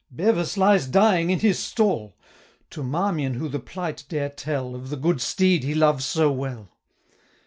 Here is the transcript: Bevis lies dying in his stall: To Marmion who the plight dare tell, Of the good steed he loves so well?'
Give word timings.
Bevis 0.09 0.57
lies 0.57 0.87
dying 0.87 1.29
in 1.29 1.37
his 1.41 1.59
stall: 1.59 2.15
To 2.71 2.81
Marmion 2.81 3.35
who 3.35 3.47
the 3.47 3.59
plight 3.59 4.03
dare 4.09 4.29
tell, 4.29 4.73
Of 4.73 4.89
the 4.89 4.97
good 4.97 5.21
steed 5.21 5.63
he 5.63 5.75
loves 5.75 6.05
so 6.05 6.31
well?' 6.31 6.69